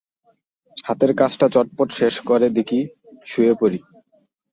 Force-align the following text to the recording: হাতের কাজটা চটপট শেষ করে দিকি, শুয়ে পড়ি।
হাতের 0.85 1.11
কাজটা 1.15 1.47
চটপট 1.53 1.89
শেষ 1.99 2.15
করে 2.29 2.47
দিকি, 2.49 2.79
শুয়ে 3.25 3.53
পড়ি। 3.53 3.79